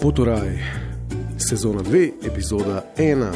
Potoraj, 0.00 0.58
sezona 1.38 1.82
2, 1.82 2.10
epizoda 2.24 2.84
1. 2.98 3.32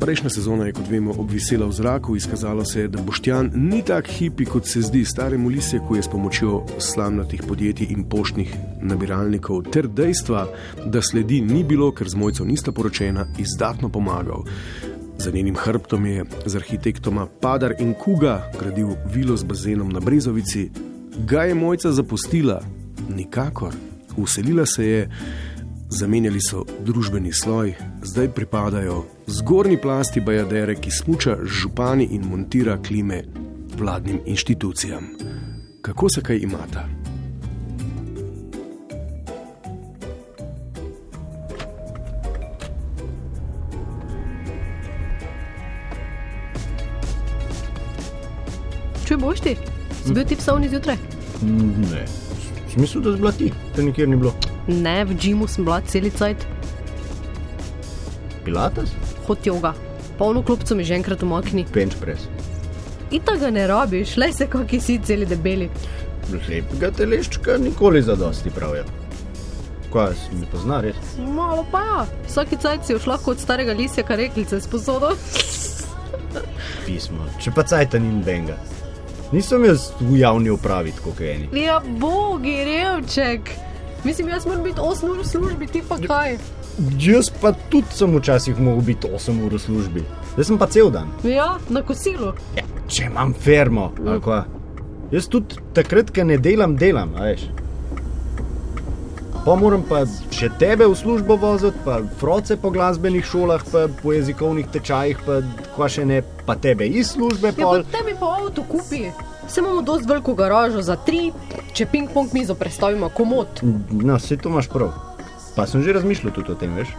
Prejšnja 0.00 0.30
sezona 0.30 0.64
je, 0.66 0.72
kot 0.72 0.88
vemo, 0.88 1.12
obvisela 1.18 1.66
v 1.66 1.72
zraku, 1.72 2.16
izkazalo 2.16 2.64
se 2.64 2.80
je, 2.80 2.88
da 2.88 3.02
Boštjan 3.02 3.50
ni 3.54 3.82
tak 3.84 4.08
hipi, 4.08 4.44
kot 4.44 4.66
se 4.66 4.80
zdi 4.80 5.04
staremu 5.04 5.48
Lisjaku, 5.48 5.96
je 5.96 6.02
s 6.02 6.08
pomočjo 6.08 6.62
slamnatih 6.78 7.42
podjetij 7.48 7.92
in 7.92 8.04
poštnih 8.08 8.54
nabiralnikov, 8.80 9.62
ter 9.68 9.88
dejstva, 9.88 10.46
da 10.86 11.02
sledi 11.02 11.40
ni 11.40 11.64
bilo, 11.64 11.92
ker 11.92 12.08
z 12.08 12.16
mojco 12.16 12.44
nista 12.44 12.72
poročena, 12.72 13.26
izdatno 13.38 13.88
pomagal. 13.88 14.48
Za 15.18 15.30
njenim 15.30 15.56
hrbtom 15.56 16.06
je 16.06 16.24
z 16.46 16.56
arhitektoma 16.56 17.26
Padar 17.26 17.76
in 17.78 17.92
Kuga 17.94 18.50
gradil 18.60 18.96
vilo 19.12 19.36
z 19.36 19.44
bazenom 19.44 19.92
na 19.92 20.00
Brezovici. 20.00 20.70
Ga 21.28 21.44
je 21.44 21.54
mojca 21.54 21.92
zapustila? 21.92 22.62
Nikakor. 23.16 23.89
Uselila 24.16 24.66
se 24.66 24.86
je, 24.86 25.10
zamenjali 25.90 26.40
so 26.40 26.64
družbeni 26.86 27.32
sloj, 27.32 27.74
zdaj 28.02 28.28
pripadajo 28.28 29.04
zgornji 29.26 29.76
plasti 29.82 30.20
Bajadere, 30.20 30.74
ki 30.74 30.90
smuča 30.90 31.36
župani 31.44 32.08
in 32.10 32.24
montira 32.30 32.78
klime 32.82 33.22
vladnim 33.78 34.20
inštitucijam. 34.26 35.08
Kako 35.82 36.08
se 36.14 36.20
kaj 36.20 36.38
imata? 36.38 36.88
Če 49.10 49.16
boš 49.18 49.40
ti, 49.42 49.56
zbil 50.06 50.22
ti 50.22 50.36
psovni 50.38 50.68
zjutraj? 50.70 50.94
Ne, 51.42 52.04
smisel, 52.72 53.02
da 53.02 53.12
zblati, 53.12 53.52
te 53.76 53.82
nikjer 53.82 54.08
ni 54.08 54.16
bilo. 54.16 54.34
Ne, 54.66 55.04
v 55.04 55.16
džimu 55.18 55.48
sem 55.48 55.64
bila 55.64 55.80
celi 55.80 56.10
cajt, 56.10 56.46
Pilates, 58.44 58.90
hot 59.26 59.46
yoga. 59.46 59.74
Polno 60.18 60.42
klopco 60.42 60.74
mi 60.74 60.84
že 60.84 60.94
enkrat 60.94 61.22
umakni. 61.22 61.66
bench 61.74 61.96
press. 62.00 62.28
Ita 63.10 63.36
ga 63.36 63.50
ne 63.50 63.66
rabiš, 63.66 64.16
le 64.16 64.32
se 64.32 64.46
kaki 64.46 64.80
si 64.80 64.98
celi 64.98 65.26
debeli. 65.26 65.70
Lepega 66.48 66.90
teleščka 66.90 67.58
nikoli 67.58 68.02
za 68.02 68.14
dosti 68.16 68.50
pravijo. 68.50 68.84
Kaj 69.92 70.14
si 70.14 70.36
mi 70.38 70.46
pozna 70.46 70.80
res? 70.80 70.96
Malo 71.18 71.66
pa 71.72 71.80
ja, 71.82 72.06
vsaki 72.28 72.56
cajt 72.56 72.86
si 72.86 72.94
už 72.94 73.06
lahko 73.10 73.30
od 73.34 73.40
starega 73.42 73.72
lisja 73.72 74.04
kareklice 74.06 74.60
sposodo. 74.60 75.10
Pismo, 76.86 77.26
če 77.42 77.50
pa 77.50 77.64
cajta 77.66 77.98
ni 77.98 78.12
nobenega. 78.14 78.54
Nisem 79.32 79.64
jaz 79.64 79.92
v 80.00 80.16
javni 80.18 80.50
upravi, 80.50 80.90
kot 81.04 81.20
eni. 81.22 81.46
Ja, 81.54 81.78
bogi, 81.98 82.56
revček. 82.66 83.50
Mislim, 84.04 84.28
jaz 84.28 84.46
moram 84.46 84.62
biti 84.62 84.80
8 84.80 85.10
ur 85.10 85.20
v 85.20 85.26
službi, 85.26 85.66
ti 85.70 85.82
pa 85.88 85.98
kaj. 86.02 86.34
Jaz 86.98 87.30
pa 87.40 87.52
tudi 87.70 87.94
sem 87.94 88.16
včasih 88.16 88.58
mogel 88.58 88.82
biti 88.88 89.06
8 89.06 89.38
ur 89.46 89.54
v 89.54 89.60
službi. 89.62 90.02
Zdaj 90.32 90.48
sem 90.48 90.58
pa 90.58 90.66
cel 90.66 90.90
dan. 90.90 91.12
Ja, 91.22 91.52
na 91.68 91.82
kosilu. 91.86 92.32
Ja, 92.58 92.66
če 92.88 93.06
imam 93.06 93.30
fermo, 93.34 93.92
ali 94.02 94.18
kva. 94.24 94.40
Jaz 95.14 95.30
tudi 95.30 95.62
takrat, 95.78 96.10
ko 96.10 96.26
ne 96.26 96.38
delam, 96.38 96.74
delam, 96.80 97.14
veš. 97.14 97.46
Pa 99.40 99.54
moram 99.56 99.80
pa 99.88 100.02
še 100.36 100.50
tebe 100.60 100.84
v 100.84 100.92
službo 100.92 101.38
voziti, 101.40 101.78
pa 101.84 102.02
froce 102.20 102.58
po 102.60 102.68
glasbenih 102.70 103.24
šolah, 103.24 103.62
pa 103.72 103.86
po 104.02 104.12
jezikovnih 104.12 104.68
tečajih, 104.68 105.22
pa 105.24 105.40
kva 105.74 105.88
še 105.88 106.04
ne, 106.04 106.20
pa 106.44 106.58
tebe 106.60 106.84
iz 106.84 107.14
službe. 107.14 107.54
Ja, 107.56 107.64
Pol. 107.64 107.80
pa 107.88 107.98
tebi 107.98 108.12
pa 108.20 108.34
avto 108.36 108.64
kupi. 108.68 109.06
Se 109.48 109.64
imamo 109.64 109.80
dosti 109.82 110.06
veliko 110.06 110.34
garažo 110.36 110.82
za 110.84 110.98
tri, 111.00 111.32
če 111.72 111.88
ping-pong 111.88 112.28
mizo 112.36 112.54
predstavimo 112.54 113.08
komod. 113.16 113.64
No, 113.64 114.18
vse 114.20 114.36
to 114.36 114.52
imaš 114.52 114.68
prav. 114.70 114.92
Pa 115.56 115.64
sem 115.66 115.82
že 115.82 115.96
razmišljal 115.96 116.36
tudi 116.36 116.52
o 116.52 116.58
tem, 116.60 116.76
veš. 116.76 116.92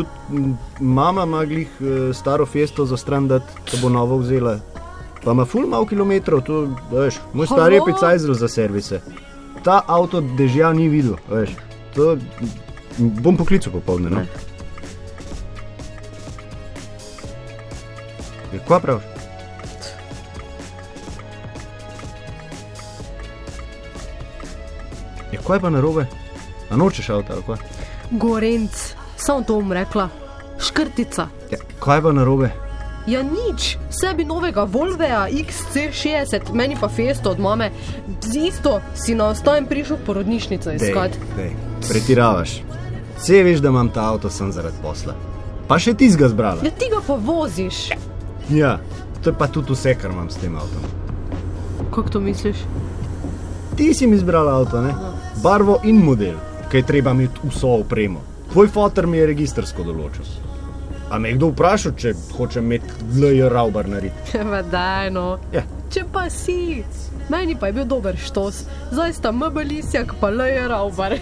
Tudi 0.00 0.08
m, 0.32 0.56
mama 0.80 1.28
ima 1.28 1.44
glih 1.44 1.68
eh, 1.78 2.10
staro 2.16 2.48
festo 2.48 2.88
za 2.88 2.96
stran, 2.96 3.28
da 3.28 3.42
bo 3.82 3.92
novo 3.92 4.16
vzela. 4.24 4.56
Pa 5.22 5.36
ima 5.36 5.44
ful 5.44 5.68
malo 5.68 5.86
kilometrov, 5.86 6.40
to 6.40 6.64
veš. 6.90 7.20
Moj 7.36 7.52
star 7.52 7.72
je 7.72 7.84
picajzel 7.84 8.34
za 8.34 8.48
servise. 8.48 9.04
Ta 9.62 9.82
avto 9.86 10.24
dežja 10.40 10.72
ni 10.72 10.88
videl, 10.88 11.20
veš. 11.28 11.54
To 11.96 12.16
bom 12.98 13.36
poklical 13.36 13.72
popoldne. 13.72 14.10
No? 14.10 14.22
Ja, 18.52 18.60
Kva 18.66 18.80
praviš? 18.80 19.04
Ja, 25.32 25.40
kaj 25.46 25.60
pa 25.60 25.70
narobe? 25.70 26.06
A 26.70 26.76
nočeš 26.76 27.10
avto 27.10 27.32
ali 27.32 27.42
kaj? 27.46 27.56
Gorenc, 28.10 28.94
samo 29.16 29.42
to 29.42 29.54
bom 29.54 29.72
rekla. 29.72 30.08
Škrtica. 30.58 31.28
Ja, 31.50 31.58
kaj 31.80 32.02
pa 32.02 32.12
narobe? 32.12 32.50
Ja, 33.06 33.22
nič, 33.22 33.76
sebi 33.90 34.24
novega 34.24 34.64
Volveja 34.64 35.28
XC60, 35.30 36.50
meni 36.52 36.76
pa 36.80 36.88
festo 36.88 37.30
od 37.30 37.38
mame. 37.38 37.70
Z 38.22 38.36
isto 38.36 38.80
si 38.94 39.14
na 39.14 39.28
ostajem 39.30 39.66
prišel 39.66 39.96
porodnišnico 40.06 40.72
iskat. 40.72 41.14
dej, 41.36 41.54
pretiravaš. 41.88 42.62
Vse 43.16 43.42
veš, 43.42 43.60
da 43.64 43.68
imam 43.68 43.88
ta 43.88 44.08
avto 44.12 44.30
sem 44.30 44.52
zaradi 44.52 44.76
posla. 44.82 45.14
Pa 45.68 45.78
še 45.82 45.94
ti 45.98 46.08
ga 46.14 46.28
zbrala. 46.28 46.64
Ja, 46.64 46.70
ti 46.70 46.90
ga 46.92 47.00
pa 47.06 47.16
voziš. 47.18 47.88
Ja, 48.50 48.76
to 49.22 49.30
je 49.30 49.38
pa 49.38 49.48
tudi 49.50 49.74
vse, 49.74 49.96
kar 49.98 50.12
imam 50.14 50.30
s 50.30 50.38
tem 50.38 50.56
avtom. 50.56 50.84
Kako 51.90 52.08
to 52.08 52.20
misliš? 52.20 52.56
Ti 53.76 53.94
si 53.94 54.06
mi 54.06 54.16
izbrala 54.16 54.54
avto, 54.60 54.80
ne? 54.80 54.94
Barvo 55.42 55.80
in 55.84 55.98
model, 56.04 56.36
ki 56.70 56.80
je 56.80 56.86
treba 56.86 57.10
imeti 57.16 57.48
vso 57.48 57.74
opremo. 57.80 58.22
Tvoj 58.52 58.68
fotor 58.72 59.06
mi 59.06 59.18
je 59.18 59.26
registrsko 59.32 59.84
določil. 59.84 60.28
A 61.10 61.18
me 61.18 61.30
je 61.30 61.38
kdo 61.38 61.50
vprašal, 61.52 61.92
če 61.98 62.14
hoče 62.36 62.62
imeti 62.62 63.10
LJ 63.20 63.50
Raubar 63.52 63.88
narediti? 63.90 64.38
Ja, 64.38 64.62
daj 64.76 65.10
no. 65.14 65.26
Ja. 65.52 65.62
Če 65.90 66.02
pa 66.12 66.26
si, 66.30 66.82
meni 67.30 67.54
pa 67.58 67.70
je 67.70 67.76
bil 67.78 67.86
dober 67.88 68.16
štos, 68.18 68.64
zdaj 68.90 69.12
sta 69.16 69.32
mbelisjak 69.32 70.16
pa 70.20 70.30
leje 70.34 70.68
raubar. 70.68 71.14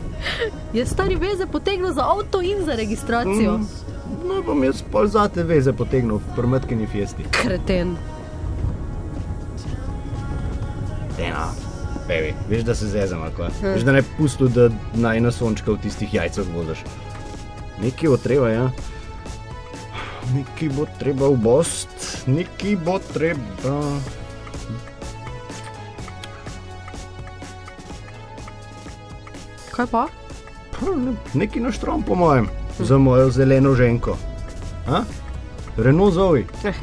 je 0.76 0.86
stari 0.86 1.16
veze 1.16 1.46
potegnil 1.46 1.92
za 1.92 2.04
avto 2.04 2.42
in 2.42 2.64
za 2.64 2.76
registracijo. 2.76 3.58
Mm. 3.58 3.66
No, 4.26 4.42
bom 4.42 4.64
jaz 4.64 4.82
pol 4.92 5.06
zate 5.10 5.42
veze 5.42 5.72
potegnil 5.72 6.18
v 6.18 6.36
prmetkini 6.36 6.86
fiesti. 6.86 7.24
Kreten. 7.30 7.96
Ena, 11.18 11.48
pevi, 12.08 12.34
veš, 12.48 12.62
da 12.62 12.74
se 12.74 12.86
zezam, 12.86 13.22
ali 13.22 13.32
kaj. 13.36 13.54
Veš, 13.62 13.82
da 13.82 13.92
ne 13.92 14.02
pusti, 14.18 14.48
da 14.52 14.68
naj 14.94 15.20
na 15.20 15.32
sončka 15.32 15.72
v 15.72 15.80
tistih 15.86 16.14
jajcah 16.14 16.44
voziš. 16.54 16.84
Nekaj 17.82 18.12
bo 18.12 18.16
treba, 18.20 18.50
ja. 18.50 18.68
Nekaj 20.34 20.68
bo 20.74 20.86
treba 20.98 21.28
v 21.30 21.38
bost, 21.38 22.26
nekaj 22.26 22.76
bo 22.82 22.98
treba. 23.12 23.74
Kaj 29.70 29.86
pa? 29.92 30.06
Pa, 30.72 30.92
ne, 30.96 31.12
nekaj 31.34 31.62
na 31.62 31.70
štrom, 31.72 32.02
po 32.02 32.16
mojem, 32.18 32.48
za 32.78 32.98
mojo 32.98 33.30
zeleno 33.30 33.74
ženko. 33.74 34.16
A? 34.88 35.04
Renault 35.76 36.14
zovi. 36.14 36.46
Eh. 36.64 36.74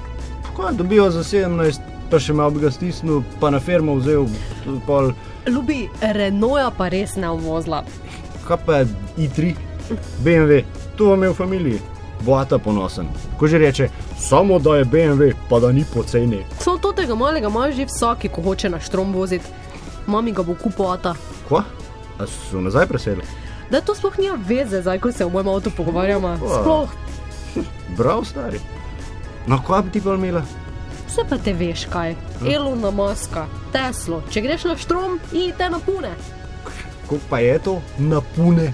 Kaj 0.56 0.78
dobijo 0.78 1.10
za 1.12 1.24
17, 1.24 1.82
pa 2.12 2.20
še 2.22 2.34
malo 2.34 2.54
bi 2.54 2.62
ga 2.64 2.72
stisnil, 2.72 3.24
pa 3.42 3.50
na 3.50 3.60
fermo 3.60 3.98
vzel 3.98 4.28
pol. 4.86 5.12
Ljubi, 5.50 5.90
Renaulta 6.02 6.70
pa 6.78 6.88
res 6.94 7.18
ne 7.18 7.34
uvozla. 7.34 7.84
Kaj 8.48 8.60
pa 8.66 8.84
je 8.84 8.88
i3, 9.26 9.56
BMW, 10.24 10.62
to 10.96 11.10
vam 11.12 11.24
je 11.24 11.34
v 11.34 11.36
familiji. 11.36 11.82
Boata 12.26 12.58
ponosen. 12.58 13.08
Ko 13.40 13.48
že 13.48 13.58
reče, 13.58 13.90
samo 14.20 14.60
da 14.60 14.78
je 14.78 14.86
BMW, 14.86 15.34
pa 15.50 15.60
da 15.60 15.72
ni 15.72 15.86
poceni. 15.94 16.46
Samo 16.60 16.78
to 16.78 16.92
tega 16.92 17.16
malega 17.16 17.48
ima 17.48 17.72
že 17.72 17.86
vsaki, 17.86 18.30
ko 18.30 18.42
hoče 18.42 18.70
na 18.70 18.80
štrom 18.80 19.14
voziti. 19.14 19.46
Mami 20.08 20.32
ga 20.32 20.44
bo 20.44 20.56
kupovata. 20.56 21.16
Kva? 21.48 21.64
A 22.20 22.28
so 22.28 22.62
nazaj 22.62 22.88
preselili? 22.88 23.24
Da 23.72 23.82
to 23.82 23.96
sploh 23.96 24.18
nima 24.20 24.38
veze, 24.48 24.82
zdaj 24.82 25.00
ko 25.00 25.12
se 25.12 25.26
v 25.26 25.32
mojem 25.32 25.48
avtu 25.48 25.72
pogovarjamo. 25.78 26.38
Sploh, 26.38 26.90
Prav 27.98 28.24
stari. 28.26 28.60
No, 29.48 29.60
kva 29.66 29.82
bi 29.82 29.92
ti 29.92 30.02
pa 30.02 30.14
imela? 30.16 30.42
vse 31.08 31.22
pa 31.30 31.38
te 31.38 31.54
veš 31.54 31.86
kaj. 31.94 32.16
Elona 32.56 32.92
maska, 32.92 33.46
Teslo, 33.72 34.24
če 34.32 34.42
greš 34.42 34.64
na 34.64 34.78
štrom, 34.78 35.20
idite 35.32 35.70
na 35.70 35.80
pune. 35.80 36.10
Kako 37.04 37.20
pa 37.30 37.40
je 37.40 37.60
to? 37.60 37.82
Napune. 37.98 38.74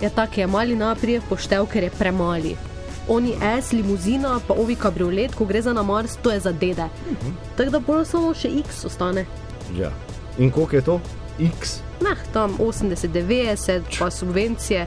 Ja, 0.00 0.10
tak 0.10 0.38
je 0.38 0.46
mali 0.46 0.76
naprijed 0.76 1.22
poštev, 1.28 1.66
ker 1.66 1.82
je 1.82 1.90
premali. 1.90 2.54
Oni 3.08 3.34
S, 3.40 3.72
limuzina, 3.72 4.40
pa 4.46 4.54
ovi 4.54 4.76
kabriolet, 4.76 5.34
ko 5.34 5.44
gre 5.44 5.62
za 5.62 5.72
na 5.72 5.82
Mars, 5.82 6.16
to 6.22 6.30
je 6.30 6.40
za 6.40 6.52
dede. 6.52 6.88
Tako 7.56 7.70
da 7.70 7.80
bolj 7.80 8.04
samo 8.04 8.34
še 8.34 8.50
X 8.60 8.84
ostane. 8.84 9.26
Ja. 9.76 9.90
In 10.38 10.50
koliko 10.50 10.76
je 10.76 10.82
to? 10.82 11.00
X. 11.38 11.78
Nah, 12.00 12.18
tam 12.32 12.58
80, 12.58 13.08
90, 13.08 13.98
pa 13.98 14.10
subvencije. 14.10 14.86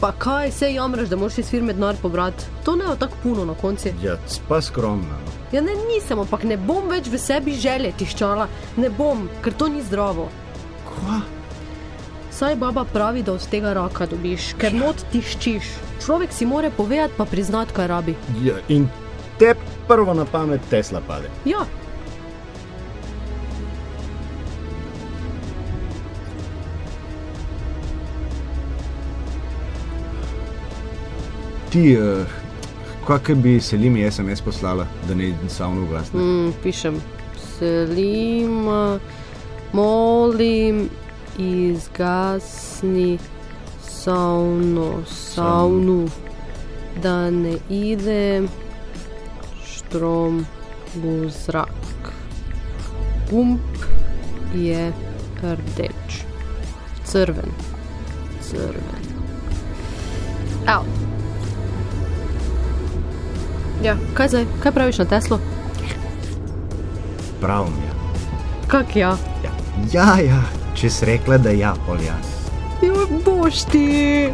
Pa 0.00 0.12
kaj 0.12 0.50
se 0.50 0.72
jamraš, 0.74 1.08
da 1.08 1.16
moraš 1.16 1.38
iz 1.38 1.50
firme 1.50 1.72
denar 1.72 1.96
pobrati? 2.02 2.44
To 2.64 2.76
ne 2.76 2.84
je 2.84 2.98
tako 2.98 3.16
puno 3.22 3.44
na 3.44 3.54
koncu. 3.54 3.88
Ja, 4.02 4.16
pa 4.48 4.60
skromna. 4.60 5.18
No. 5.24 5.32
Ja, 5.52 5.60
ne, 5.60 5.72
nisem, 5.94 6.18
ampak 6.18 6.44
ne 6.44 6.56
bom 6.56 6.88
več 6.88 7.08
v 7.10 7.18
sebi 7.18 7.54
želje 7.58 7.92
tiščala, 7.98 8.46
ne 8.76 8.90
bom, 8.90 9.28
ker 9.44 9.52
to 9.52 9.68
ni 9.68 9.82
zdravo. 9.82 10.28
Kva? 10.88 11.20
Saj 12.40 12.56
baba 12.56 12.84
pravi, 12.84 13.22
da 13.22 13.32
od 13.32 13.42
tega 13.52 13.72
raka 13.76 14.06
dobiš, 14.08 14.54
ker 14.56 14.72
not 14.72 15.02
tiščiš. 15.12 15.66
Človek 16.00 16.32
si 16.32 16.46
more 16.48 16.70
povedati, 16.72 17.12
pa 17.18 17.26
priznati, 17.28 17.74
kaj 17.76 17.88
rabi. 17.90 18.14
Ja, 18.40 18.54
in 18.72 18.86
te 19.38 19.50
prvo 19.88 20.14
na 20.16 20.24
pamet 20.24 20.60
Tesla 20.70 21.02
pade. 21.04 21.28
Ja, 21.44 21.66
Ti, 31.70 31.98
uh, 32.00 32.24
kakor 33.06 33.34
bi 33.36 33.60
se 33.60 33.76
mi 33.78 34.10
SMS 34.10 34.40
poslala, 34.40 34.86
da 35.08 35.14
ne 35.14 35.34
savno 35.48 35.82
ugasne. 35.82 36.20
mm, 36.20 36.52
pišem. 36.62 37.02
Selim, 37.58 38.64
molim, 39.72 40.88
izgasni 41.40 43.18
savno, 43.82 45.02
savnu, 45.06 46.08
da 47.02 47.30
ne 47.30 47.56
ide 47.68 48.42
štrom 49.64 50.46
v 50.94 51.30
zrak. 51.30 52.12
Gumb 53.30 53.60
je 54.54 54.92
rdeč, 55.42 56.24
crven, 57.04 57.52
crven. 58.42 59.04
Evo. 60.68 60.84
Ja, 63.82 63.96
kaj 64.14 64.28
zdaj? 64.28 64.46
Kaj 64.62 64.72
praviš 64.72 64.98
na 64.98 65.04
Teslo? 65.04 65.38
Pravim, 67.40 67.72
ja. 67.72 67.94
Kak 68.68 68.96
ja? 68.96 69.16
Ja, 69.44 69.52
ja, 69.92 70.16
ja. 70.20 70.59
Če 70.80 70.88
si 70.88 71.04
rekla, 71.04 71.36
da 71.36 71.52
ja, 71.52 71.74
pol 71.84 72.00
ja. 72.00 72.14
Jo, 72.80 73.04
boš 73.24 73.66
ti. 73.68 74.32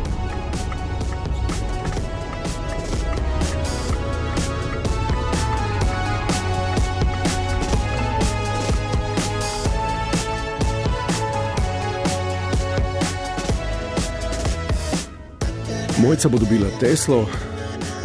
Mojca 15.98 16.28
bo 16.28 16.38
dobila 16.38 16.70
Teslo, 16.78 17.24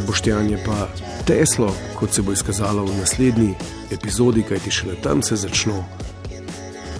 Boštjan 0.07 0.49
je 0.49 0.57
pa 0.65 0.87
Teslo, 1.29 1.69
kot 1.99 2.17
se 2.17 2.25
bo 2.25 2.33
izkazalo 2.33 2.89
v 2.89 2.97
naslednji 2.97 3.53
epizodi, 3.93 4.41
kajti 4.41 4.71
šele 4.71 4.97
tam 5.03 5.21
se 5.21 5.37
začnejo 5.37 5.83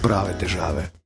prave 0.02 0.38
težave. 0.38 0.92